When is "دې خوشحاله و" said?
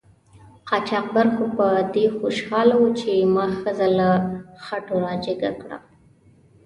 1.93-2.85